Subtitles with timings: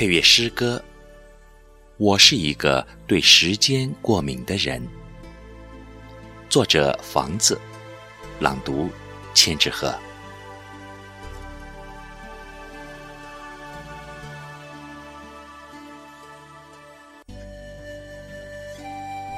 [0.00, 0.82] 配乐诗歌。
[1.98, 4.82] 我是一个对时间过敏的人。
[6.48, 7.60] 作者：房子，
[8.38, 8.88] 朗读：
[9.34, 9.94] 千纸鹤。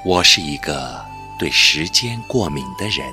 [0.07, 1.05] 我是一个
[1.41, 3.13] 对时间过敏的人，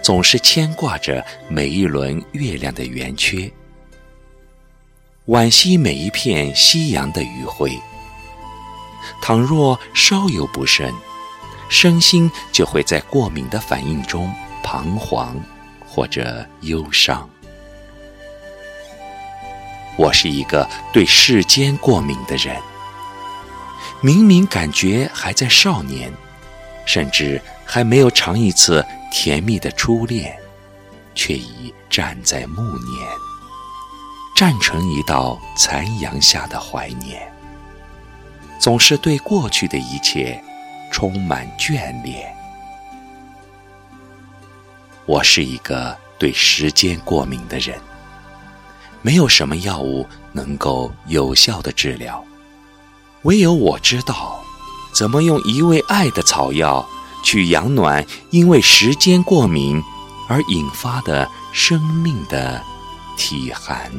[0.00, 3.50] 总是牵挂着每一轮月亮的圆缺，
[5.26, 7.80] 惋惜每一片夕阳的余晖。
[9.22, 10.92] 倘若稍有不慎，
[11.70, 14.30] 身心就会在过敏的反应中
[14.62, 15.34] 彷徨
[15.86, 17.26] 或者忧伤。
[19.96, 22.54] 我是一个对世间过敏的人。
[24.02, 26.12] 明明感觉还在少年，
[26.84, 30.36] 甚至还没有尝一次甜蜜的初恋，
[31.14, 33.08] 却已站在暮年，
[34.44, 37.32] 站成一道残阳下的怀念。
[38.60, 40.38] 总是对过去的一切
[40.92, 42.30] 充满眷恋。
[45.06, 47.80] 我是一个对时间过敏的人，
[49.00, 52.22] 没有什么药物能够有效的治疗。
[53.22, 54.44] 唯有我知道，
[54.94, 56.86] 怎么用一味爱的草药
[57.24, 59.82] 去养暖因为时间过敏
[60.28, 62.62] 而引发的生命的
[63.16, 63.90] 体寒。